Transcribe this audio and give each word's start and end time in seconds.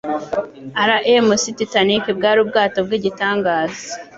RMS 0.89 1.43
Titanic 1.57 2.03
bwari 2.17 2.39
ubwato 2.41 2.77
bw'igitangaza 2.85 3.87